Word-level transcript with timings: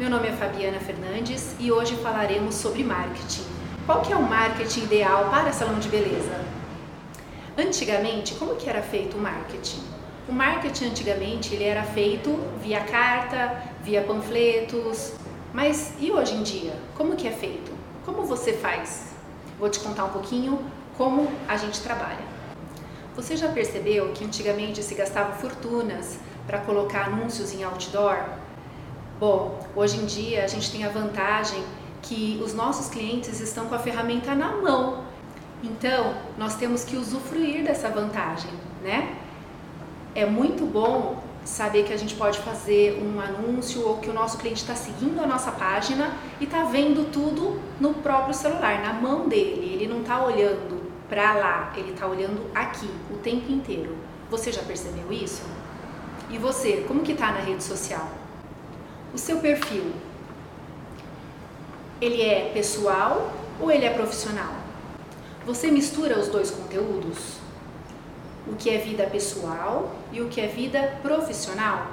Meu 0.00 0.08
nome 0.08 0.28
é 0.28 0.32
Fabiana 0.32 0.80
Fernandes 0.80 1.54
e 1.60 1.70
hoje 1.70 1.94
falaremos 1.96 2.54
sobre 2.54 2.82
marketing. 2.82 3.44
Qual 3.84 4.00
que 4.00 4.10
é 4.10 4.16
o 4.16 4.22
marketing 4.22 4.84
ideal 4.84 5.28
para 5.28 5.52
salão 5.52 5.78
de 5.78 5.90
beleza? 5.90 6.40
Antigamente, 7.54 8.32
como 8.36 8.56
que 8.56 8.66
era 8.66 8.80
feito 8.80 9.18
o 9.18 9.20
marketing? 9.20 9.82
O 10.26 10.32
marketing 10.32 10.86
antigamente 10.86 11.54
ele 11.54 11.64
era 11.64 11.82
feito 11.82 12.34
via 12.62 12.80
carta, 12.80 13.62
via 13.82 14.00
panfletos, 14.00 15.12
mas 15.52 15.92
e 16.00 16.10
hoje 16.10 16.34
em 16.34 16.42
dia? 16.44 16.72
Como 16.96 17.14
que 17.14 17.28
é 17.28 17.32
feito? 17.32 17.70
Como 18.06 18.22
você 18.22 18.54
faz? 18.54 19.08
Vou 19.58 19.68
te 19.68 19.80
contar 19.80 20.06
um 20.06 20.10
pouquinho 20.12 20.64
como 20.96 21.30
a 21.46 21.58
gente 21.58 21.78
trabalha. 21.82 22.24
Você 23.14 23.36
já 23.36 23.48
percebeu 23.48 24.12
que 24.14 24.24
antigamente 24.24 24.82
se 24.82 24.94
gastava 24.94 25.34
fortunas 25.34 26.18
para 26.46 26.58
colocar 26.60 27.08
anúncios 27.08 27.52
em 27.52 27.64
outdoor? 27.64 28.16
Bom, 29.20 29.60
hoje 29.76 29.98
em 29.98 30.06
dia 30.06 30.42
a 30.42 30.46
gente 30.46 30.72
tem 30.72 30.82
a 30.82 30.88
vantagem 30.88 31.62
que 32.00 32.40
os 32.42 32.54
nossos 32.54 32.88
clientes 32.88 33.38
estão 33.38 33.66
com 33.66 33.74
a 33.74 33.78
ferramenta 33.78 34.34
na 34.34 34.56
mão. 34.56 35.04
Então, 35.62 36.14
nós 36.38 36.54
temos 36.54 36.84
que 36.84 36.96
usufruir 36.96 37.62
dessa 37.62 37.90
vantagem, 37.90 38.50
né? 38.82 39.14
É 40.14 40.24
muito 40.24 40.64
bom 40.64 41.22
saber 41.44 41.84
que 41.84 41.92
a 41.92 41.98
gente 41.98 42.14
pode 42.14 42.38
fazer 42.38 42.98
um 43.02 43.20
anúncio 43.20 43.86
ou 43.86 43.98
que 43.98 44.08
o 44.08 44.14
nosso 44.14 44.38
cliente 44.38 44.62
está 44.62 44.74
seguindo 44.74 45.20
a 45.20 45.26
nossa 45.26 45.52
página 45.52 46.16
e 46.40 46.44
está 46.44 46.64
vendo 46.64 47.12
tudo 47.12 47.60
no 47.78 47.92
próprio 47.92 48.32
celular, 48.32 48.80
na 48.80 48.94
mão 48.94 49.28
dele. 49.28 49.74
Ele 49.74 49.86
não 49.86 50.00
está 50.00 50.24
olhando 50.24 50.80
para 51.10 51.34
lá, 51.34 51.72
ele 51.76 51.90
está 51.90 52.06
olhando 52.06 52.50
aqui 52.54 52.88
o 53.10 53.18
tempo 53.18 53.52
inteiro. 53.52 53.98
Você 54.30 54.50
já 54.50 54.62
percebeu 54.62 55.12
isso? 55.12 55.42
E 56.30 56.38
você, 56.38 56.86
como 56.88 57.02
que 57.02 57.12
está 57.12 57.32
na 57.32 57.40
rede 57.40 57.62
social? 57.62 58.19
O 59.12 59.18
seu 59.18 59.38
perfil, 59.38 59.90
ele 62.00 62.22
é 62.22 62.52
pessoal 62.54 63.32
ou 63.60 63.68
ele 63.68 63.84
é 63.84 63.90
profissional? 63.90 64.52
Você 65.44 65.68
mistura 65.68 66.16
os 66.16 66.28
dois 66.28 66.52
conteúdos? 66.52 67.38
O 68.46 68.54
que 68.54 68.70
é 68.70 68.78
vida 68.78 69.04
pessoal 69.06 69.96
e 70.12 70.20
o 70.20 70.28
que 70.28 70.40
é 70.40 70.46
vida 70.46 71.00
profissional? 71.02 71.88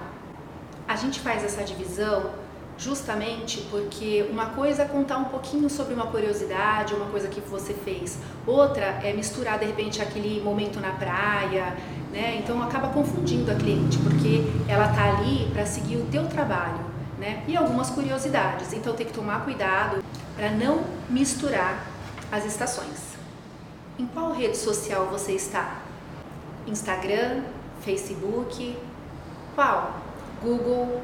A 0.87 0.95
gente 0.95 1.19
faz 1.19 1.43
essa 1.43 1.63
divisão 1.63 2.29
justamente 2.77 3.61
porque 3.71 4.27
uma 4.29 4.51
coisa 4.51 4.83
é 4.83 4.85
contar 4.85 5.17
um 5.17 5.25
pouquinho 5.25 5.71
sobre 5.71 5.95
uma 5.95 6.05
curiosidade, 6.05 6.93
uma 6.93 7.07
coisa 7.07 7.27
que 7.27 7.41
você 7.41 7.73
fez, 7.73 8.19
outra 8.45 8.99
é 9.03 9.11
misturar 9.11 9.57
de 9.57 9.65
repente 9.65 10.03
aquele 10.03 10.39
momento 10.39 10.79
na 10.79 10.91
praia, 10.91 11.75
né? 12.11 12.37
Então 12.37 12.61
acaba 12.61 12.89
confundindo 12.89 13.51
a 13.51 13.55
cliente, 13.55 13.97
porque 13.97 14.43
ela 14.69 14.87
tá 14.89 15.17
ali 15.17 15.49
para 15.51 15.65
seguir 15.65 15.97
o 15.97 16.05
teu 16.11 16.27
trabalho 16.27 16.96
né? 17.17 17.43
E 17.47 17.57
algumas 17.57 17.89
curiosidades. 17.89 18.73
Então 18.73 18.95
tem 18.95 19.05
que 19.05 19.13
tomar 19.13 19.43
cuidado 19.43 20.03
para 20.35 20.51
não 20.51 20.83
misturar 21.09 21.85
as 22.31 22.45
estações. 22.45 23.17
Em 23.97 24.05
qual 24.05 24.31
rede 24.31 24.57
social 24.57 25.07
você 25.07 25.31
está? 25.33 25.79
Instagram, 26.67 27.43
Facebook, 27.81 28.77
qual? 29.55 30.01
Google. 30.41 31.01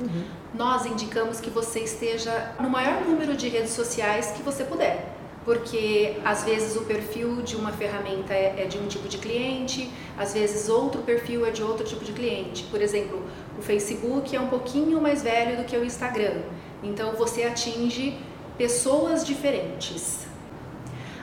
Uhum. 0.00 0.24
Nós 0.52 0.86
indicamos 0.86 1.40
que 1.40 1.50
você 1.50 1.80
esteja 1.80 2.52
no 2.58 2.68
maior 2.68 3.02
número 3.02 3.36
de 3.36 3.48
redes 3.48 3.70
sociais 3.70 4.32
que 4.32 4.42
você 4.42 4.64
puder 4.64 5.13
porque 5.44 6.16
às 6.24 6.44
vezes 6.44 6.74
o 6.76 6.82
perfil 6.82 7.42
de 7.42 7.54
uma 7.54 7.70
ferramenta 7.70 8.32
é, 8.32 8.62
é, 8.62 8.64
de 8.64 8.78
um 8.78 8.86
tipo 8.86 9.08
de 9.08 9.18
cliente, 9.18 9.90
às 10.16 10.32
vezes 10.32 10.68
outro 10.68 11.02
perfil 11.02 11.44
é 11.44 11.50
de 11.50 11.62
outro 11.62 11.84
tipo 11.84 12.04
de 12.04 12.12
cliente. 12.12 12.64
Por 12.64 12.80
exemplo, 12.80 13.22
o 13.58 13.62
Facebook 13.62 14.34
é 14.34 14.40
um 14.40 14.48
pouquinho 14.48 15.00
mais 15.00 15.22
velho 15.22 15.56
do 15.58 15.64
que 15.64 15.76
o 15.76 15.84
Instagram, 15.84 16.40
então 16.82 17.12
você 17.12 17.44
atinge 17.44 18.16
pessoas 18.56 19.24
diferentes. 19.24 20.26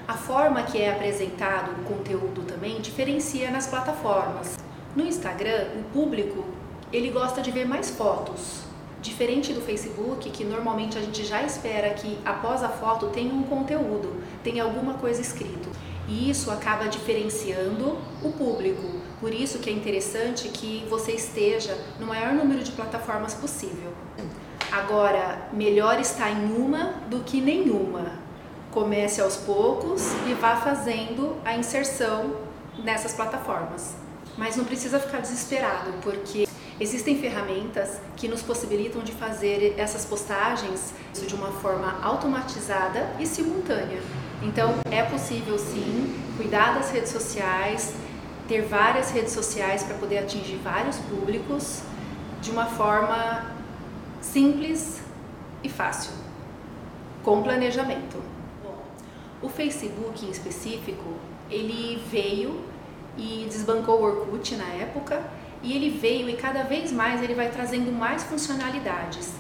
A 0.07 0.13
forma 0.13 0.63
que 0.63 0.79
é 0.79 0.91
apresentado 0.91 1.71
o 1.71 1.83
conteúdo 1.85 2.43
também 2.43 2.81
diferencia 2.81 3.49
nas 3.49 3.67
plataformas. 3.67 4.57
No 4.95 5.05
Instagram, 5.05 5.67
o 5.79 5.83
público 5.93 6.45
ele 6.91 7.09
gosta 7.09 7.41
de 7.41 7.49
ver 7.49 7.65
mais 7.65 7.89
fotos, 7.91 8.60
Diferente 9.01 9.51
do 9.51 9.61
Facebook, 9.61 10.29
que 10.29 10.43
normalmente 10.43 10.97
a 10.97 11.01
gente 11.01 11.25
já 11.25 11.41
espera 11.41 11.89
que 11.95 12.19
após 12.23 12.63
a 12.63 12.69
foto 12.69 13.07
tenha 13.07 13.33
um 13.33 13.43
conteúdo, 13.43 14.21
tenha 14.43 14.63
alguma 14.63 14.93
coisa 14.95 15.19
escrito. 15.19 15.69
E 16.07 16.29
isso 16.29 16.51
acaba 16.51 16.87
diferenciando 16.87 17.97
o 18.23 18.31
público. 18.31 19.01
Por 19.19 19.33
isso 19.33 19.59
que 19.59 19.69
é 19.69 19.73
interessante 19.73 20.49
que 20.49 20.85
você 20.89 21.13
esteja 21.13 21.75
no 21.99 22.05
maior 22.05 22.33
número 22.33 22.63
de 22.63 22.71
plataformas 22.71 23.33
possível. 23.33 23.91
Agora, 24.71 25.47
melhor 25.51 25.99
estar 25.99 26.29
em 26.29 26.55
uma 26.55 26.93
do 27.09 27.21
que 27.23 27.41
nenhuma. 27.41 28.19
Comece 28.71 29.19
aos 29.19 29.35
poucos 29.35 30.13
e 30.29 30.33
vá 30.33 30.57
fazendo 30.57 31.35
a 31.43 31.57
inserção 31.57 32.35
nessas 32.83 33.13
plataformas. 33.13 33.95
Mas 34.37 34.55
não 34.55 34.63
precisa 34.63 34.99
ficar 34.99 35.19
desesperado, 35.19 35.91
porque 36.01 36.47
Existem 36.81 37.15
ferramentas 37.19 38.01
que 38.17 38.27
nos 38.27 38.41
possibilitam 38.41 39.03
de 39.03 39.11
fazer 39.11 39.75
essas 39.77 40.03
postagens 40.03 40.95
de 41.13 41.35
uma 41.35 41.51
forma 41.51 41.99
automatizada 42.01 43.07
e 43.19 43.27
simultânea. 43.27 44.01
Então, 44.41 44.73
é 44.89 45.03
possível 45.03 45.59
sim 45.59 46.11
cuidar 46.35 46.73
das 46.73 46.89
redes 46.89 47.11
sociais, 47.11 47.93
ter 48.47 48.63
várias 48.63 49.11
redes 49.11 49.31
sociais 49.31 49.83
para 49.83 49.93
poder 49.93 50.17
atingir 50.17 50.55
vários 50.55 50.97
públicos 50.97 51.83
de 52.41 52.49
uma 52.49 52.65
forma 52.65 53.45
simples 54.19 55.03
e 55.63 55.69
fácil, 55.69 56.13
com 57.23 57.43
planejamento. 57.43 58.17
O 59.39 59.49
Facebook 59.49 60.25
em 60.25 60.31
específico, 60.31 61.13
ele 61.47 62.01
veio 62.09 62.59
e 63.15 63.45
desbancou 63.47 63.99
o 63.99 64.03
Orkut 64.03 64.55
na 64.55 64.69
época 64.69 65.21
e 65.63 65.73
ele 65.73 65.89
veio 65.89 66.29
e 66.29 66.33
cada 66.33 66.63
vez 66.63 66.91
mais 66.91 67.21
ele 67.21 67.33
vai 67.33 67.49
trazendo 67.49 67.91
mais 67.91 68.23
funcionalidades. 68.23 69.33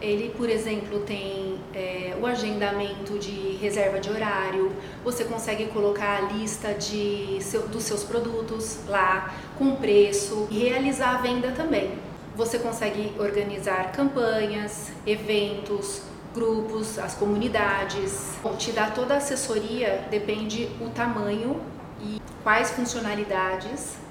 Ele, 0.00 0.34
por 0.36 0.50
exemplo, 0.50 1.00
tem 1.00 1.58
é, 1.72 2.16
o 2.20 2.26
agendamento 2.26 3.18
de 3.18 3.56
reserva 3.60 3.98
de 3.98 4.10
horário, 4.10 4.72
você 5.02 5.24
consegue 5.24 5.66
colocar 5.66 6.18
a 6.18 6.20
lista 6.32 6.74
de 6.74 7.38
seu, 7.40 7.66
dos 7.68 7.84
seus 7.84 8.04
produtos 8.04 8.80
lá 8.86 9.34
com 9.56 9.76
preço 9.76 10.46
e 10.50 10.58
realizar 10.58 11.16
a 11.16 11.18
venda 11.22 11.52
também. 11.52 11.92
Você 12.36 12.58
consegue 12.58 13.12
organizar 13.18 13.92
campanhas, 13.92 14.90
eventos, 15.06 16.02
grupos, 16.34 16.98
as 16.98 17.14
comunidades. 17.14 18.32
Bom, 18.42 18.56
te 18.56 18.72
dá 18.72 18.90
toda 18.90 19.14
a 19.14 19.16
assessoria, 19.18 20.06
depende 20.10 20.68
o 20.80 20.90
tamanho 20.90 21.60
e 22.02 22.20
quais 22.42 22.72
funcionalidades 22.72 24.03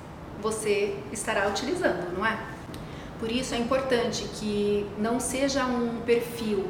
você 0.43 0.93
estará 1.11 1.47
utilizando, 1.47 2.13
não 2.15 2.25
é? 2.25 2.37
Por 3.17 3.31
isso 3.31 3.55
é 3.55 3.57
importante 3.57 4.25
que 4.35 4.85
não 4.99 5.17
seja 5.17 5.65
um 5.65 6.01
perfil, 6.01 6.67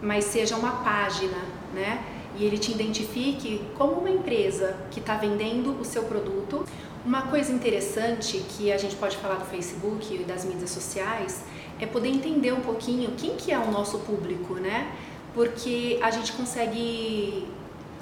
mas 0.00 0.24
seja 0.24 0.56
uma 0.56 0.82
página, 0.82 1.36
né? 1.74 2.02
E 2.36 2.44
ele 2.44 2.56
te 2.56 2.72
identifique 2.72 3.60
como 3.76 3.92
uma 3.92 4.10
empresa 4.10 4.74
que 4.90 4.98
está 4.98 5.16
vendendo 5.16 5.78
o 5.78 5.84
seu 5.84 6.04
produto. 6.04 6.64
Uma 7.04 7.22
coisa 7.22 7.52
interessante 7.52 8.38
que 8.48 8.72
a 8.72 8.78
gente 8.78 8.96
pode 8.96 9.18
falar 9.18 9.34
do 9.34 9.44
Facebook 9.44 10.14
e 10.14 10.24
das 10.24 10.44
mídias 10.46 10.70
sociais 10.70 11.44
é 11.78 11.84
poder 11.84 12.08
entender 12.08 12.52
um 12.52 12.62
pouquinho 12.62 13.12
quem 13.12 13.36
que 13.36 13.52
é 13.52 13.58
o 13.58 13.70
nosso 13.70 13.98
público, 13.98 14.54
né? 14.54 14.90
Porque 15.34 15.98
a 16.02 16.10
gente 16.10 16.32
consegue 16.32 17.46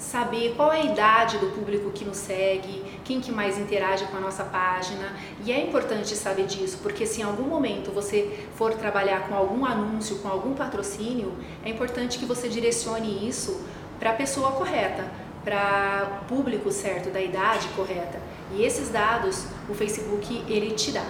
saber 0.03 0.53
qual 0.55 0.71
é 0.71 0.81
a 0.81 0.83
idade 0.83 1.37
do 1.37 1.47
público 1.47 1.89
que 1.91 2.03
nos 2.03 2.17
segue, 2.17 2.83
quem 3.05 3.21
que 3.21 3.31
mais 3.31 3.57
interage 3.57 4.05
com 4.05 4.17
a 4.17 4.19
nossa 4.19 4.43
página. 4.43 5.13
E 5.45 5.51
é 5.51 5.65
importante 5.65 6.15
saber 6.15 6.45
disso, 6.45 6.79
porque 6.83 7.05
se 7.05 7.21
em 7.21 7.23
algum 7.23 7.43
momento 7.43 7.91
você 7.91 8.45
for 8.55 8.73
trabalhar 8.73 9.27
com 9.27 9.33
algum 9.33 9.65
anúncio, 9.65 10.19
com 10.19 10.27
algum 10.27 10.53
patrocínio, 10.53 11.33
é 11.63 11.69
importante 11.69 12.19
que 12.19 12.25
você 12.25 12.49
direcione 12.49 13.27
isso 13.27 13.65
para 13.97 14.11
a 14.11 14.13
pessoa 14.13 14.51
correta, 14.51 15.09
para 15.43 16.21
o 16.21 16.25
público 16.25 16.71
certo, 16.71 17.09
da 17.09 17.21
idade 17.21 17.67
correta. 17.69 18.19
E 18.53 18.63
esses 18.63 18.89
dados 18.89 19.45
o 19.69 19.73
Facebook 19.73 20.43
ele 20.47 20.71
te 20.71 20.91
dá. 20.91 21.05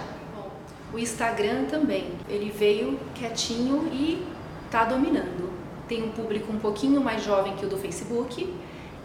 O 0.92 0.98
Instagram 0.98 1.64
também, 1.64 2.12
ele 2.28 2.50
veio 2.50 2.98
quietinho 3.14 3.88
e 3.92 4.24
está 4.66 4.84
dominando. 4.84 5.52
Tem 5.88 6.02
um 6.04 6.10
público 6.12 6.52
um 6.52 6.58
pouquinho 6.58 7.00
mais 7.00 7.22
jovem 7.24 7.56
que 7.56 7.66
o 7.66 7.68
do 7.68 7.76
Facebook, 7.76 8.48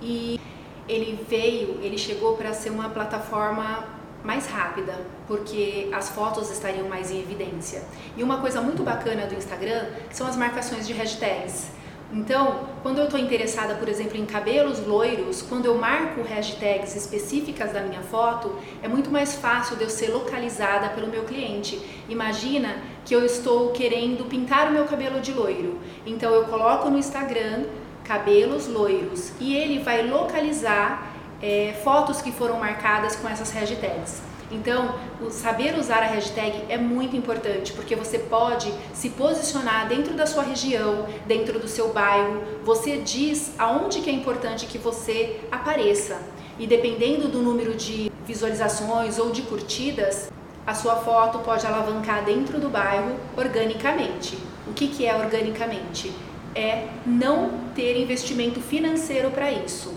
e 0.01 0.39
ele 0.87 1.23
veio, 1.29 1.79
ele 1.81 1.97
chegou 1.97 2.35
para 2.35 2.53
ser 2.53 2.71
uma 2.71 2.89
plataforma 2.89 3.99
mais 4.23 4.47
rápida, 4.47 4.99
porque 5.27 5.87
as 5.93 6.09
fotos 6.09 6.51
estariam 6.51 6.87
mais 6.89 7.11
em 7.11 7.19
evidência. 7.19 7.83
E 8.17 8.23
uma 8.23 8.39
coisa 8.41 8.61
muito 8.61 8.83
bacana 8.83 9.25
do 9.27 9.35
Instagram 9.35 9.85
são 10.11 10.27
as 10.27 10.35
marcações 10.35 10.85
de 10.85 10.93
hashtags, 10.93 11.71
Então, 12.11 12.67
quando 12.81 12.97
eu 12.97 13.03
estou 13.03 13.19
interessada, 13.19 13.75
por 13.75 13.87
exemplo, 13.87 14.17
em 14.17 14.25
cabelos 14.25 14.83
loiros, 14.83 15.43
quando 15.43 15.67
eu 15.67 15.77
marco 15.77 16.23
hashtags 16.23 16.95
específicas 16.95 17.71
da 17.71 17.81
minha 17.81 18.01
foto, 18.01 18.57
é 18.81 18.87
muito 18.87 19.11
mais 19.11 19.35
fácil 19.35 19.75
de 19.75 19.83
eu 19.83 19.89
ser 19.91 20.09
localizada 20.09 20.89
pelo 20.89 21.05
meu 21.07 21.23
cliente. 21.25 21.79
Imagina 22.09 22.77
que 23.05 23.13
eu 23.13 23.23
estou 23.23 23.69
querendo 23.73 24.27
pintar 24.27 24.69
o 24.69 24.71
meu 24.71 24.85
cabelo 24.85 25.19
de 25.21 25.31
loiro. 25.31 25.77
Então, 26.03 26.33
eu 26.33 26.45
coloco 26.45 26.89
no 26.89 26.97
Instagram 26.97 27.65
cabelos 28.09 28.65
loiros 28.65 29.31
e 29.39 29.55
ele 29.55 29.83
vai 29.83 30.01
localizar 30.07 31.13
é, 31.39 31.79
fotos 31.83 32.23
que 32.23 32.31
foram 32.31 32.59
marcadas 32.59 33.15
com 33.15 33.29
essas 33.29 33.51
hashtags. 33.51 34.19
Então, 34.51 34.95
saber 35.29 35.77
usar 35.77 36.01
a 36.01 36.07
hashtag 36.07 36.63
é 36.69 36.75
muito 36.75 37.15
importante, 37.15 37.71
porque 37.71 37.95
você 37.95 38.17
pode 38.17 38.73
se 38.95 39.11
posicionar 39.11 39.87
dentro 39.87 40.15
da 40.15 40.25
sua 40.25 40.41
região, 40.41 41.05
dentro 41.27 41.59
do 41.59 41.67
seu 41.67 41.89
bairro, 41.89 42.41
você 42.63 42.97
diz 42.97 43.53
aonde 43.59 44.01
que 44.01 44.09
é 44.09 44.13
importante 44.13 44.65
que 44.65 44.79
você 44.79 45.39
apareça. 45.51 46.19
E 46.57 46.65
dependendo 46.65 47.27
do 47.27 47.43
número 47.43 47.75
de 47.75 48.11
visualizações 48.25 49.19
ou 49.19 49.29
de 49.29 49.43
curtidas, 49.43 50.31
a 50.65 50.73
sua 50.73 50.95
foto 50.95 51.37
pode 51.39 51.63
alavancar 51.67 52.25
dentro 52.25 52.59
do 52.59 52.69
bairro 52.69 53.15
organicamente. 53.37 54.35
O 54.67 54.73
que, 54.73 54.87
que 54.87 55.05
é 55.05 55.15
organicamente? 55.15 56.11
É 56.55 56.87
não 57.05 57.51
ter 57.75 58.01
investimento 58.01 58.59
financeiro 58.59 59.31
para 59.31 59.51
isso. 59.51 59.93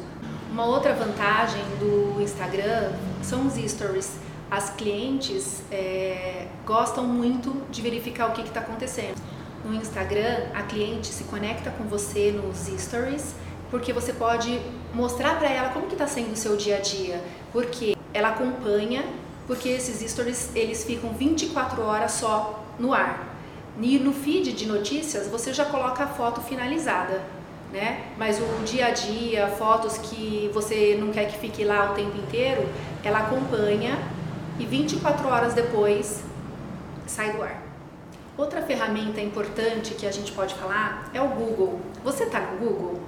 Uma 0.50 0.66
outra 0.66 0.94
vantagem 0.94 1.62
do 1.78 2.20
Instagram 2.20 2.92
são 3.22 3.46
os 3.46 3.54
stories 3.54 4.18
as 4.52 4.68
clientes 4.68 5.62
é, 5.70 6.46
gostam 6.66 7.04
muito 7.04 7.62
de 7.70 7.80
verificar 7.80 8.28
o 8.28 8.32
que 8.32 8.42
está 8.42 8.60
acontecendo. 8.60 9.14
No 9.64 9.74
Instagram, 9.74 10.48
a 10.52 10.60
cliente 10.60 11.06
se 11.06 11.24
conecta 11.24 11.70
com 11.70 11.84
você 11.84 12.30
nos 12.30 12.66
stories, 12.78 13.34
porque 13.70 13.94
você 13.94 14.12
pode 14.12 14.60
mostrar 14.92 15.38
para 15.38 15.48
ela 15.48 15.70
como 15.70 15.86
que 15.86 15.94
está 15.94 16.06
sendo 16.06 16.32
o 16.32 16.36
seu 16.36 16.54
dia 16.54 16.76
a 16.76 16.80
dia, 16.80 17.24
porque 17.50 17.96
ela 18.12 18.28
acompanha, 18.28 19.02
porque 19.46 19.70
esses 19.70 20.06
stories 20.10 20.50
eles 20.54 20.84
ficam 20.84 21.14
24 21.14 21.80
horas 21.80 22.12
só 22.12 22.62
no 22.78 22.92
ar. 22.92 23.31
E 23.80 23.98
no 23.98 24.12
feed 24.12 24.52
de 24.52 24.66
notícias 24.66 25.28
você 25.28 25.52
já 25.52 25.64
coloca 25.64 26.04
a 26.04 26.06
foto 26.06 26.40
finalizada, 26.40 27.22
né? 27.72 28.04
Mas 28.18 28.38
o 28.38 28.64
dia 28.64 28.86
a 28.86 28.90
dia, 28.90 29.48
fotos 29.48 29.96
que 29.98 30.50
você 30.52 30.96
não 31.00 31.10
quer 31.10 31.26
que 31.26 31.38
fique 31.38 31.64
lá 31.64 31.92
o 31.92 31.94
tempo 31.94 32.16
inteiro, 32.18 32.68
ela 33.02 33.20
acompanha 33.20 33.98
e 34.58 34.66
24 34.66 35.26
horas 35.26 35.54
depois 35.54 36.22
sai 37.06 37.32
do 37.32 37.42
ar. 37.42 37.62
Outra 38.36 38.62
ferramenta 38.62 39.20
importante 39.20 39.94
que 39.94 40.06
a 40.06 40.10
gente 40.10 40.32
pode 40.32 40.54
falar 40.54 41.10
é 41.12 41.20
o 41.20 41.28
Google. 41.28 41.80
Você 42.04 42.24
está 42.24 42.40
no 42.40 42.58
Google? 42.58 43.00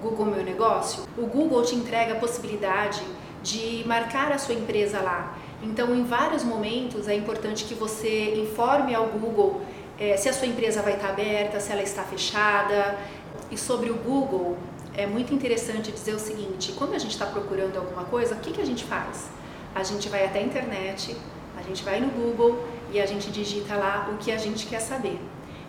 Google 0.00 0.26
Meu 0.26 0.44
Negócio? 0.44 1.04
O 1.16 1.26
Google 1.26 1.62
te 1.62 1.74
entrega 1.74 2.14
a 2.14 2.16
possibilidade 2.16 3.02
de 3.42 3.82
marcar 3.86 4.32
a 4.32 4.38
sua 4.38 4.54
empresa 4.54 5.00
lá. 5.00 5.36
Então, 5.62 5.94
em 5.94 6.04
vários 6.04 6.42
momentos, 6.42 7.08
é 7.08 7.14
importante 7.14 7.64
que 7.64 7.74
você 7.74 8.34
informe 8.34 8.94
ao 8.94 9.06
Google 9.06 9.60
é, 10.00 10.16
se 10.16 10.28
a 10.28 10.32
sua 10.32 10.48
empresa 10.48 10.82
vai 10.82 10.94
estar 10.94 11.10
aberta, 11.10 11.60
se 11.60 11.70
ela 11.70 11.82
está 11.82 12.02
fechada. 12.02 12.98
E 13.50 13.56
sobre 13.56 13.90
o 13.90 13.94
Google, 13.94 14.56
é 14.96 15.06
muito 15.06 15.32
interessante 15.32 15.92
dizer 15.92 16.14
o 16.14 16.18
seguinte: 16.18 16.72
quando 16.72 16.94
a 16.94 16.98
gente 16.98 17.12
está 17.12 17.26
procurando 17.26 17.76
alguma 17.76 18.04
coisa, 18.04 18.34
o 18.34 18.38
que, 18.38 18.52
que 18.52 18.60
a 18.60 18.66
gente 18.66 18.84
faz? 18.84 19.28
a 19.74 19.82
gente 19.82 20.08
vai 20.08 20.24
até 20.24 20.40
a 20.40 20.42
internet, 20.42 21.16
a 21.56 21.62
gente 21.62 21.82
vai 21.82 22.00
no 22.00 22.08
Google 22.08 22.64
e 22.92 23.00
a 23.00 23.06
gente 23.06 23.30
digita 23.30 23.76
lá 23.76 24.10
o 24.12 24.16
que 24.16 24.32
a 24.32 24.36
gente 24.36 24.66
quer 24.66 24.80
saber. 24.80 25.18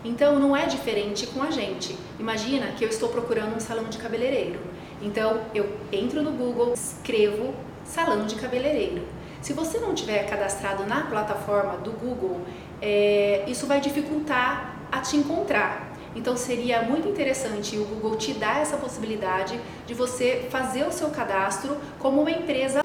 Então 0.04 0.38
não 0.38 0.56
é 0.56 0.66
diferente 0.66 1.26
com 1.28 1.42
a 1.42 1.50
gente. 1.50 1.96
Imagina 2.18 2.72
que 2.72 2.84
eu 2.84 2.88
estou 2.88 3.08
procurando 3.08 3.56
um 3.56 3.60
salão 3.60 3.84
de 3.84 3.98
cabeleireiro. 3.98 4.58
Então 5.00 5.42
eu 5.54 5.76
entro 5.92 6.22
no 6.22 6.32
Google, 6.32 6.72
escrevo 6.72 7.54
salão 7.84 8.26
de 8.26 8.34
cabeleireiro. 8.34 9.02
Se 9.42 9.52
você 9.52 9.78
não 9.78 9.94
tiver 9.94 10.26
cadastrado 10.26 10.86
na 10.86 11.02
plataforma 11.02 11.76
do 11.78 11.90
Google, 11.92 12.40
é, 12.80 13.44
isso 13.46 13.66
vai 13.66 13.80
dificultar 13.80 14.76
a 14.90 15.00
te 15.00 15.16
encontrar. 15.16 15.92
Então 16.14 16.36
seria 16.36 16.82
muito 16.82 17.08
interessante 17.08 17.76
o 17.76 17.84
Google 17.84 18.16
te 18.16 18.32
dar 18.34 18.60
essa 18.60 18.76
possibilidade 18.76 19.60
de 19.86 19.94
você 19.94 20.46
fazer 20.50 20.86
o 20.86 20.92
seu 20.92 21.10
cadastro 21.10 21.76
como 21.98 22.20
uma 22.20 22.30
empresa 22.30 22.82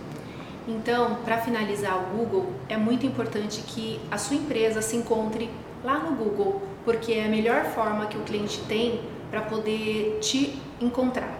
então, 0.67 1.15
para 1.23 1.37
finalizar 1.37 1.97
o 1.97 2.17
Google, 2.17 2.51
é 2.67 2.75
muito 2.75 3.05
importante 3.05 3.61
que 3.61 4.01
a 4.11 4.17
sua 4.17 4.35
empresa 4.35 4.81
se 4.81 4.97
encontre 4.97 5.49
lá 5.81 5.97
no 5.97 6.13
Google, 6.13 6.61
porque 6.83 7.13
é 7.13 7.25
a 7.25 7.29
melhor 7.29 7.63
forma 7.67 8.05
que 8.07 8.17
o 8.17 8.21
cliente 8.23 8.59
tem 8.67 8.99
para 9.31 9.41
poder 9.41 10.19
te 10.19 10.61
encontrar. 10.81 11.39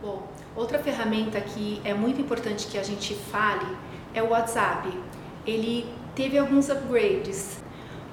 Bom, 0.00 0.28
outra 0.54 0.78
ferramenta 0.78 1.40
que 1.40 1.80
é 1.84 1.92
muito 1.92 2.20
importante 2.20 2.68
que 2.68 2.78
a 2.78 2.84
gente 2.84 3.14
fale 3.14 3.66
é 4.14 4.22
o 4.22 4.30
WhatsApp. 4.30 4.92
Ele 5.46 5.86
teve 6.14 6.38
alguns 6.38 6.68
upgrades. 6.68 7.58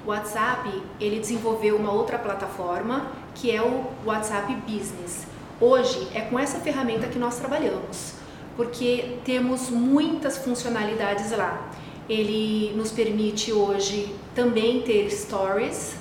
O 0.04 0.10
WhatsApp, 0.10 0.70
ele 1.00 1.20
desenvolveu 1.20 1.76
uma 1.76 1.92
outra 1.92 2.18
plataforma 2.18 3.06
que 3.34 3.50
é 3.50 3.62
o 3.62 3.84
WhatsApp 4.04 4.54
Business. 4.66 5.26
Hoje 5.60 6.08
é 6.14 6.22
com 6.22 6.38
essa 6.38 6.58
ferramenta 6.58 7.06
que 7.06 7.18
nós 7.18 7.38
trabalhamos 7.38 8.20
porque 8.60 9.16
temos 9.24 9.70
muitas 9.70 10.36
funcionalidades 10.36 11.30
lá. 11.30 11.70
Ele 12.06 12.74
nos 12.76 12.92
permite 12.92 13.52
hoje 13.52 14.14
também 14.34 14.82
ter 14.82 15.08
stories, 15.10 15.94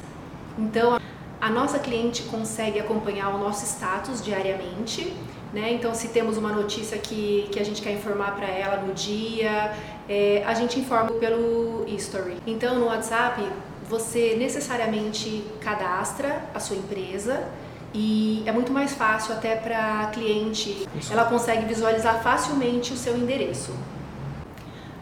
então 0.58 1.00
a 1.42 1.50
nossa 1.50 1.80
cliente 1.80 2.24
consegue 2.24 2.80
acompanhar 2.80 3.30
o 3.30 3.38
nosso 3.38 3.66
status 3.66 4.24
diariamente. 4.24 5.14
Né? 5.54 5.74
Então, 5.74 5.96
se 5.96 6.10
temos 6.10 6.38
uma 6.38 6.52
notícia 6.52 6.98
que, 6.98 7.48
que 7.52 7.60
a 7.60 7.66
gente 7.66 7.82
quer 7.82 7.94
informar 7.94 8.36
para 8.36 8.48
ela 8.48 8.82
no 8.82 8.94
dia, 8.94 9.74
é, 10.08 10.44
a 10.46 10.54
gente 10.54 10.80
informa 10.80 11.12
pelo 11.14 11.86
history. 11.88 12.38
Então, 12.46 12.78
no 12.78 12.86
WhatsApp, 12.86 13.42
você 13.90 14.36
necessariamente 14.38 15.44
cadastra 15.60 16.44
a 16.54 16.60
sua 16.60 16.76
empresa 16.76 17.48
e 17.94 18.44
é 18.46 18.52
muito 18.52 18.72
mais 18.72 18.94
fácil 18.94 19.34
até 19.34 19.56
para 19.56 20.02
a 20.02 20.08
cliente, 20.08 20.88
Isso. 20.96 21.12
ela 21.12 21.26
consegue 21.26 21.66
visualizar 21.66 22.22
facilmente 22.22 22.94
o 22.94 22.98
seu 22.98 23.18
endereço. 23.18 23.74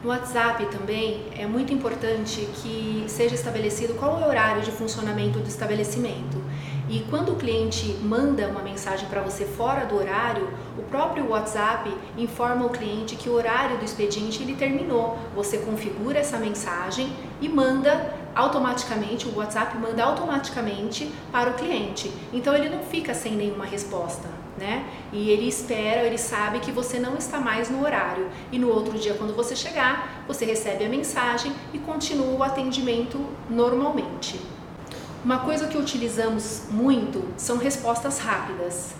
No 0.03 0.09
WhatsApp 0.09 0.63
também 0.67 1.25
é 1.35 1.47
muito 1.47 1.73
importante 1.73 2.47
que 2.61 3.03
seja 3.07 3.33
estabelecido 3.33 3.95
qual 3.95 4.21
é 4.21 4.25
o 4.25 4.29
horário 4.29 4.61
de 4.61 4.69
funcionamento 4.69 5.39
do 5.39 5.47
estabelecimento. 5.47 6.37
E 6.87 6.99
quando 7.09 7.33
o 7.33 7.35
cliente 7.35 7.97
manda 8.03 8.47
uma 8.47 8.61
mensagem 8.61 9.09
para 9.09 9.21
você 9.21 9.43
fora 9.43 9.85
do 9.85 9.97
horário, 9.97 10.47
o 10.77 10.83
próprio 10.83 11.27
WhatsApp 11.29 11.91
informa 12.15 12.65
o 12.65 12.69
cliente 12.69 13.15
que 13.15 13.27
o 13.27 13.33
horário 13.33 13.79
do 13.79 13.85
expediente 13.85 14.43
ele 14.43 14.55
terminou. 14.55 15.17
Você 15.35 15.57
configura 15.57 16.19
essa 16.19 16.37
mensagem 16.37 17.11
e 17.41 17.49
manda 17.49 18.15
automaticamente, 18.35 19.27
o 19.27 19.35
WhatsApp 19.35 19.75
manda 19.79 20.03
automaticamente 20.03 21.11
para 21.31 21.49
o 21.49 21.53
cliente. 21.55 22.13
Então 22.31 22.55
ele 22.55 22.69
não 22.69 22.83
fica 22.83 23.15
sem 23.15 23.33
nenhuma 23.33 23.65
resposta, 23.65 24.29
né? 24.57 24.85
E 25.13 25.29
ele 25.29 25.47
espera, 25.47 26.01
ele 26.01 26.17
sabe 26.17 26.59
que 26.59 26.71
você 26.71 26.99
não 26.99 27.15
está 27.15 27.39
mais 27.39 27.69
no 27.69 27.83
horário. 27.83 28.29
E 28.51 28.57
no 28.57 28.69
outro 28.69 28.97
dia, 28.97 29.13
quando 29.13 29.35
você 29.35 29.55
chegar, 29.55 30.23
você 30.27 30.45
recebe 30.45 30.85
a 30.85 30.89
mensagem 30.89 31.53
e 31.73 31.79
continua 31.79 32.35
o 32.35 32.43
atendimento 32.43 33.23
normalmente. 33.49 34.39
Uma 35.23 35.39
coisa 35.39 35.67
que 35.67 35.77
utilizamos 35.77 36.63
muito 36.69 37.23
são 37.37 37.57
respostas 37.57 38.19
rápidas. 38.19 38.93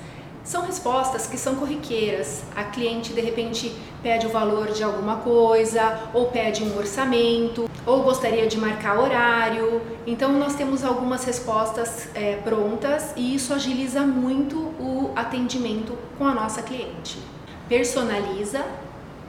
São 0.44 0.66
respostas 0.66 1.28
que 1.28 1.38
são 1.38 1.56
corriqueiras. 1.56 2.44
A 2.56 2.64
cliente 2.64 3.14
de 3.14 3.20
repente 3.20 3.76
pede 4.02 4.26
o 4.26 4.30
valor 4.30 4.72
de 4.72 4.82
alguma 4.82 5.18
coisa, 5.18 6.10
ou 6.14 6.28
pede 6.28 6.64
um 6.64 6.78
orçamento, 6.78 7.67
ou 7.88 8.04
gostaria 8.04 8.46
de 8.46 8.58
marcar 8.58 9.00
horário. 9.00 9.82
Então 10.06 10.34
nós 10.34 10.56
temos 10.56 10.84
algumas 10.84 11.24
respostas 11.24 12.10
é, 12.14 12.36
prontas 12.36 13.14
e 13.16 13.34
isso 13.34 13.54
agiliza 13.54 14.02
muito 14.02 14.58
o 14.58 15.14
atendimento 15.16 15.98
com 16.18 16.28
a 16.28 16.34
nossa 16.34 16.62
cliente. 16.62 17.18
Personaliza, 17.70 18.64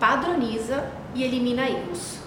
padroniza 0.01 0.85
e 1.15 1.23
elimina 1.23 1.71
erros. 1.71 2.19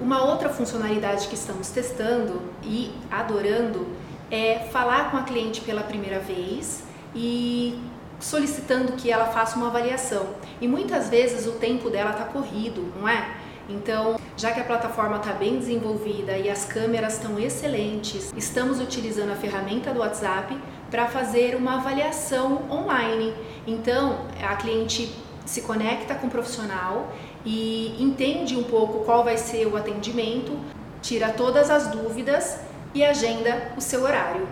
Uma 0.00 0.24
outra 0.24 0.48
funcionalidade 0.48 1.28
que 1.28 1.34
estamos 1.34 1.68
testando 1.68 2.42
e 2.64 2.90
adorando 3.10 3.86
é 4.30 4.68
falar 4.72 5.10
com 5.10 5.18
a 5.18 5.22
cliente 5.22 5.60
pela 5.60 5.82
primeira 5.82 6.18
vez 6.18 6.82
e 7.14 7.78
solicitando 8.18 8.92
que 8.92 9.10
ela 9.10 9.26
faça 9.26 9.56
uma 9.56 9.68
avaliação. 9.68 10.26
E 10.60 10.66
muitas 10.66 11.08
vezes 11.08 11.46
o 11.46 11.52
tempo 11.52 11.90
dela 11.90 12.10
está 12.10 12.24
corrido, 12.24 12.92
não 12.98 13.08
é? 13.08 13.36
Então, 13.68 14.19
já 14.40 14.52
que 14.52 14.60
a 14.60 14.64
plataforma 14.64 15.18
está 15.18 15.34
bem 15.34 15.58
desenvolvida 15.58 16.38
e 16.38 16.48
as 16.48 16.64
câmeras 16.64 17.16
estão 17.16 17.38
excelentes, 17.38 18.32
estamos 18.34 18.80
utilizando 18.80 19.32
a 19.32 19.36
ferramenta 19.36 19.92
do 19.92 20.00
WhatsApp 20.00 20.56
para 20.90 21.06
fazer 21.08 21.54
uma 21.54 21.74
avaliação 21.74 22.62
online. 22.70 23.34
Então, 23.66 24.24
a 24.42 24.56
cliente 24.56 25.14
se 25.44 25.60
conecta 25.60 26.14
com 26.14 26.26
o 26.26 26.30
profissional 26.30 27.12
e 27.44 27.94
entende 28.02 28.56
um 28.56 28.62
pouco 28.62 29.04
qual 29.04 29.22
vai 29.22 29.36
ser 29.36 29.66
o 29.66 29.76
atendimento, 29.76 30.58
tira 31.02 31.28
todas 31.28 31.68
as 31.68 31.88
dúvidas 31.88 32.60
e 32.94 33.04
agenda 33.04 33.72
o 33.76 33.80
seu 33.82 34.04
horário. 34.04 34.48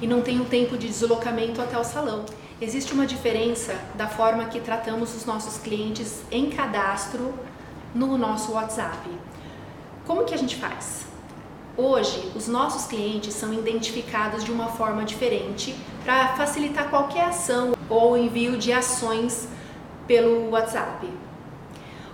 E 0.00 0.06
não 0.06 0.22
tem 0.22 0.40
o 0.40 0.44
tempo 0.44 0.78
de 0.78 0.86
deslocamento 0.86 1.60
até 1.60 1.76
o 1.76 1.82
salão. 1.82 2.24
Existe 2.60 2.92
uma 2.92 3.06
diferença 3.06 3.74
da 3.96 4.06
forma 4.06 4.44
que 4.44 4.60
tratamos 4.60 5.16
os 5.16 5.26
nossos 5.26 5.56
clientes 5.58 6.22
em 6.30 6.48
cadastro 6.48 7.34
no 7.94 8.16
nosso 8.16 8.52
WhatsApp. 8.52 9.08
Como 10.06 10.24
que 10.24 10.34
a 10.34 10.38
gente 10.38 10.56
faz? 10.56 11.06
Hoje, 11.76 12.30
os 12.36 12.48
nossos 12.48 12.86
clientes 12.86 13.32
são 13.34 13.52
identificados 13.54 14.44
de 14.44 14.52
uma 14.52 14.66
forma 14.66 15.04
diferente 15.04 15.74
para 16.04 16.28
facilitar 16.36 16.90
qualquer 16.90 17.24
ação 17.24 17.72
ou 17.88 18.16
envio 18.16 18.58
de 18.58 18.72
ações 18.72 19.48
pelo 20.06 20.50
WhatsApp. 20.50 21.08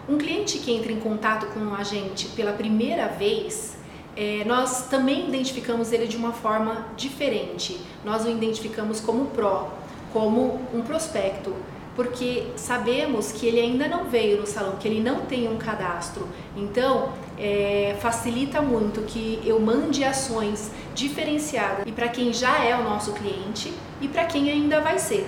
Um 0.09 0.17
cliente 0.17 0.59
que 0.59 0.73
entra 0.73 0.93
em 0.93 1.01
contato 1.01 1.47
com 1.49 1.75
a 1.75 1.83
gente 1.83 2.29
pela 2.29 2.53
primeira 2.53 3.09
vez, 3.09 3.77
é, 4.17 4.45
nós 4.47 4.89
também 4.89 5.29
identificamos 5.29 5.93
ele 5.93 6.07
de 6.07 6.17
uma 6.17 6.33
forma 6.33 6.87
diferente. 6.97 7.81
Nós 8.05 8.25
o 8.25 8.31
identificamos 8.31 9.01
como 9.01 9.27
pró, 9.27 9.71
como 10.13 10.61
um 10.73 10.83
prospecto, 10.83 11.55
porque 11.99 12.47
sabemos 12.55 13.33
que 13.33 13.45
ele 13.45 13.59
ainda 13.59 13.89
não 13.89 14.05
veio 14.05 14.41
no 14.41 14.47
salão, 14.47 14.77
que 14.77 14.87
ele 14.87 15.03
não 15.03 15.23
tem 15.23 15.49
um 15.49 15.57
cadastro. 15.57 16.29
Então, 16.57 17.13
é, 17.37 17.97
facilita 17.99 18.63
muito 18.63 19.01
que 19.01 19.43
eu 19.45 19.59
mande 19.59 20.05
ações 20.05 20.71
diferenciadas 20.95 21.85
e 21.85 21.91
para 21.91 22.07
quem 22.07 22.33
já 22.33 22.65
é 22.65 22.79
o 22.79 22.85
nosso 22.85 23.13
cliente 23.15 23.75
e 24.01 24.07
para 24.07 24.27
quem 24.27 24.49
ainda 24.49 24.81
vai 24.81 24.97
ser 25.01 25.27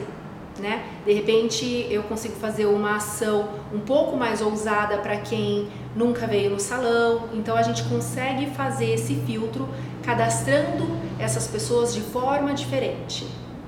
né? 0.60 0.84
De 1.06 1.12
repente 1.12 1.86
eu 1.90 2.02
consigo 2.02 2.34
fazer 2.36 2.66
uma 2.66 2.96
ação 2.96 3.48
um 3.72 3.80
pouco 3.80 4.16
mais 4.16 4.42
ousada 4.42 4.98
para 4.98 5.16
quem 5.16 5.68
nunca 5.96 6.26
veio 6.26 6.50
no 6.50 6.60
salão. 6.60 7.30
Então 7.32 7.56
a 7.56 7.62
gente 7.62 7.82
consegue 7.84 8.46
fazer 8.50 8.92
esse 8.92 9.14
filtro 9.26 9.66
cadastrando 10.02 10.86
essas 11.18 11.46
pessoas 11.46 11.94
de 11.94 12.00
forma 12.00 12.52
diferente. 12.52 13.26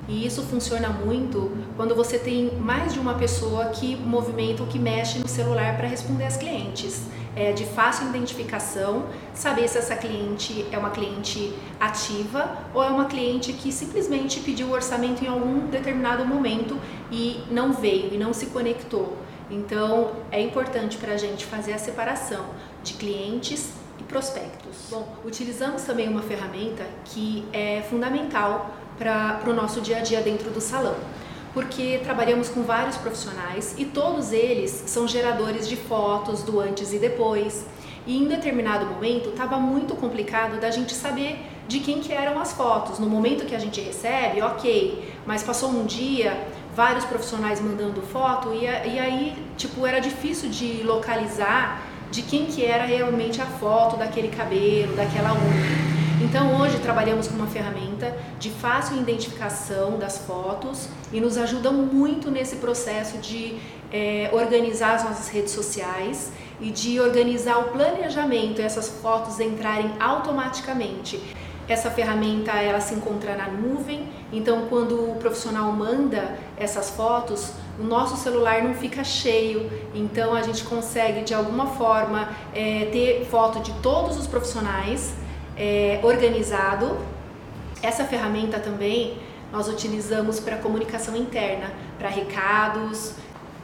E 0.09 0.27
isso 0.27 0.43
funciona 0.43 0.89
muito 0.89 1.57
quando 1.77 1.95
você 1.95 2.19
tem 2.19 2.57
mais 2.57 2.93
de 2.93 2.99
uma 2.99 3.15
pessoa 3.15 3.67
que 3.67 3.95
movimenta 3.97 4.63
ou 4.63 4.69
que 4.69 4.79
mexe 4.79 5.19
no 5.19 5.29
celular 5.29 5.77
para 5.77 5.87
responder 5.87 6.25
às 6.25 6.37
clientes. 6.37 7.03
É 7.35 7.53
de 7.53 7.65
fácil 7.65 8.09
identificação, 8.09 9.07
saber 9.33 9.67
se 9.69 9.79
essa 9.79 9.97
cliente 9.97 10.67
é 10.71 10.77
uma 10.77 10.91
cliente 10.91 11.55
ativa 11.81 12.59
ou 12.75 12.83
é 12.83 12.89
uma 12.89 13.07
cliente 13.07 13.55
que 13.55 13.73
simplesmente 13.73 14.41
pediu 14.41 14.67
o 14.67 14.73
orçamento 14.73 15.25
em 15.25 15.29
algum 15.29 15.67
determinado 15.69 16.27
momento 16.27 16.79
e 17.11 17.43
não 17.51 17.73
veio 17.73 18.13
e 18.13 18.19
não 18.19 18.35
se 18.35 18.47
conectou. 18.47 19.17
Então 19.51 20.13
é 20.31 20.41
importante 20.41 20.99
para 20.99 21.13
a 21.13 21.17
gente 21.17 21.47
fazer 21.47 21.73
a 21.73 21.79
separação 21.79 22.45
de 22.83 22.95
clientes 22.95 23.71
e 23.99 24.03
prospectos. 24.03 24.89
Bom, 24.91 25.07
utilizamos 25.25 25.83
também 25.83 26.09
uma 26.09 26.23
ferramenta 26.23 26.85
que 27.05 27.47
é 27.53 27.83
fundamental 27.89 28.75
para 29.03 29.51
o 29.51 29.53
nosso 29.53 29.81
dia 29.81 29.99
a 29.99 30.01
dia 30.01 30.21
dentro 30.21 30.51
do 30.51 30.61
salão. 30.61 30.95
Porque 31.53 32.01
trabalhamos 32.03 32.49
com 32.49 32.63
vários 32.63 32.97
profissionais 32.97 33.75
e 33.77 33.85
todos 33.85 34.33
eles 34.33 34.85
são 34.87 35.07
geradores 35.09 35.69
de 35.69 35.77
fotos 35.77 36.43
do 36.43 36.61
antes 36.61 36.93
e 36.93 36.99
depois. 36.99 37.67
E 38.07 38.17
em 38.17 38.27
determinado 38.27 38.87
momento 38.87 39.31
estava 39.31 39.59
muito 39.59 39.95
complicado 39.95 40.61
da 40.61 40.71
gente 40.71 40.95
saber 40.95 41.39
de 41.69 41.81
quem 41.81 42.01
que 42.01 42.13
eram 42.13 42.41
as 42.41 42.53
fotos. 42.53 42.99
No 42.99 43.09
momento 43.09 43.45
que 43.45 43.55
a 43.55 43.59
gente 43.59 43.81
recebe, 43.81 44.41
ok, 44.41 45.13
mas 45.27 45.43
passou 45.43 45.71
um 45.71 45.85
dia, 45.85 46.47
vários 46.75 47.05
profissionais 47.05 47.61
mandando 47.61 48.01
foto 48.01 48.53
e, 48.55 48.65
e 48.65 48.99
aí 48.99 49.35
tipo 49.57 49.87
era 49.87 50.01
difícil 50.01 50.49
de 50.49 50.83
localizar 50.85 51.83
de 52.11 52.23
quem 52.23 52.47
que 52.47 52.65
era 52.65 52.85
realmente 52.85 53.41
a 53.41 53.47
foto 53.47 53.97
daquele 53.97 54.29
cabelo, 54.29 54.95
daquela 54.95 55.33
unha. 55.33 55.92
Então 56.23 56.61
hoje 56.61 56.79
trabalhamos 56.79 57.27
com 57.27 57.35
uma 57.35 57.49
ferramenta 57.49 58.17
de 58.39 58.49
fácil 58.49 58.97
identificação 58.97 59.99
das 59.99 60.19
fotos 60.19 60.89
e 61.13 61.21
nos 61.21 61.37
ajudam 61.37 61.73
muito 61.73 62.31
nesse 62.31 62.57
processo 62.57 63.19
de 63.19 63.59
é, 63.93 64.31
organizar 64.33 64.95
as 64.95 65.03
nossas 65.03 65.29
redes 65.29 65.51
sociais 65.51 66.31
e 66.61 66.71
de 66.71 67.01
organizar 67.01 67.59
o 67.59 67.65
planejamento 67.73 68.63
essas 68.63 68.89
fotos 68.89 69.41
entrarem 69.41 69.91
automaticamente. 69.99 71.21
Essa 71.69 71.91
ferramenta 71.91 72.53
ela 72.53 72.81
se 72.81 72.95
encontra 72.95 73.37
na 73.37 73.49
nuvem, 73.49 74.09
então 74.33 74.67
quando 74.69 75.11
o 75.11 75.17
profissional 75.17 75.73
manda 75.73 76.39
essas 76.57 76.91
fotos, 76.91 77.51
o 77.81 77.83
nosso 77.83 78.17
celular 78.17 78.63
não 78.63 78.75
fica 78.75 79.03
cheio, 79.03 79.69
então 79.93 80.35
a 80.37 80.43
gente 80.43 80.63
consegue 80.63 81.23
de 81.23 81.35
alguma 81.35 81.67
forma 81.67 82.29
é, 82.55 82.89
ter 82.93 83.27
foto 83.29 83.59
de 83.59 83.73
todos 83.81 84.17
os 84.17 84.29
profissionais 84.29 85.21
é, 85.57 86.01
organizado. 86.03 86.99
Essa 87.83 88.05
ferramenta 88.05 88.59
também 88.59 89.19
nós 89.53 89.69
utilizamos 89.69 90.41
para 90.41 90.57
comunicação 90.57 91.17
interna, 91.17 91.71
para 91.99 92.09
recados. 92.09 93.15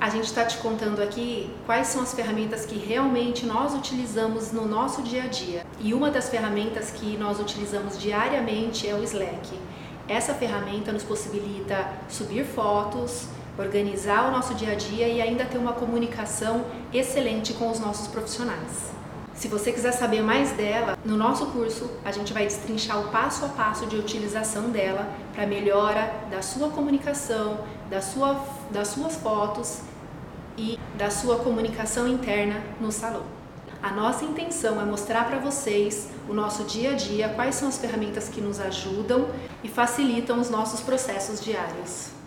A 0.00 0.10
gente 0.10 0.24
está 0.24 0.44
te 0.44 0.58
contando 0.58 1.02
aqui 1.02 1.50
quais 1.66 1.88
são 1.88 2.02
as 2.02 2.14
ferramentas 2.14 2.64
que 2.64 2.78
realmente 2.78 3.46
nós 3.46 3.74
utilizamos 3.74 4.52
no 4.52 4.66
nosso 4.66 5.02
dia 5.02 5.24
a 5.24 5.26
dia. 5.26 5.66
E 5.80 5.92
uma 5.92 6.10
das 6.10 6.28
ferramentas 6.28 6.90
que 6.90 7.16
nós 7.16 7.40
utilizamos 7.40 7.98
diariamente 7.98 8.88
é 8.88 8.94
o 8.94 9.02
Slack. 9.02 9.58
Essa 10.06 10.34
ferramenta 10.34 10.92
nos 10.92 11.02
possibilita 11.02 11.90
subir 12.08 12.44
fotos, 12.44 13.26
organizar 13.58 14.28
o 14.28 14.30
nosso 14.30 14.54
dia 14.54 14.72
a 14.72 14.74
dia 14.74 15.08
e 15.08 15.20
ainda 15.20 15.44
ter 15.44 15.58
uma 15.58 15.72
comunicação 15.72 16.64
excelente 16.92 17.52
com 17.54 17.70
os 17.70 17.80
nossos 17.80 18.06
profissionais. 18.06 18.97
Se 19.38 19.46
você 19.46 19.70
quiser 19.70 19.92
saber 19.92 20.20
mais 20.20 20.50
dela, 20.50 20.98
no 21.04 21.16
nosso 21.16 21.46
curso 21.46 21.88
a 22.04 22.10
gente 22.10 22.32
vai 22.32 22.44
destrinchar 22.44 22.98
o 22.98 23.12
passo 23.12 23.44
a 23.44 23.48
passo 23.48 23.86
de 23.86 23.94
utilização 23.94 24.70
dela 24.70 25.08
para 25.32 25.46
melhora 25.46 26.12
da 26.28 26.42
sua 26.42 26.70
comunicação, 26.70 27.60
da 27.88 28.00
sua, 28.00 28.44
das 28.72 28.88
suas 28.88 29.14
fotos 29.14 29.82
e 30.56 30.76
da 30.96 31.08
sua 31.08 31.36
comunicação 31.36 32.08
interna 32.08 32.60
no 32.80 32.90
salão. 32.90 33.22
A 33.80 33.92
nossa 33.92 34.24
intenção 34.24 34.80
é 34.80 34.84
mostrar 34.84 35.28
para 35.28 35.38
vocês 35.38 36.08
o 36.28 36.34
nosso 36.34 36.64
dia 36.64 36.90
a 36.90 36.94
dia, 36.94 37.28
quais 37.28 37.54
são 37.54 37.68
as 37.68 37.78
ferramentas 37.78 38.28
que 38.28 38.40
nos 38.40 38.58
ajudam 38.58 39.28
e 39.62 39.68
facilitam 39.68 40.40
os 40.40 40.50
nossos 40.50 40.80
processos 40.80 41.40
diários. 41.40 42.17